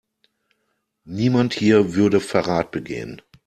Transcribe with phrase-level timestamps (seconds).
[1.05, 3.21] Niemand hier würde Verrat begehen.